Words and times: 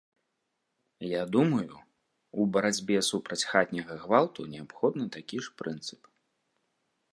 Я 1.07 1.19
думаю, 1.35 1.75
у 2.39 2.47
барацьбе 2.57 2.97
супраць 3.11 3.41
хатняга 3.51 3.93
гвалту 4.07 4.49
неабходны 4.57 5.05
такі 5.19 5.37
ж 5.49 5.55
прынцып. 5.63 6.01